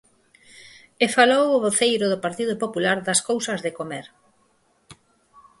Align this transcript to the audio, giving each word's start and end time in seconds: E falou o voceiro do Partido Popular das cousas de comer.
E 1.03 1.05
falou 1.17 1.45
o 1.51 1.63
voceiro 1.65 2.05
do 2.11 2.21
Partido 2.25 2.53
Popular 2.63 2.97
das 3.07 3.19
cousas 3.29 3.59
de 3.65 3.71
comer. 3.79 4.05